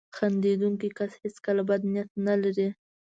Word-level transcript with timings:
•خندېدونکی 0.17 0.89
کس 0.97 1.11
هیڅکله 1.23 1.61
بد 1.69 1.81
نیت 1.93 2.09
نه 2.27 2.35
لري. 2.41 2.67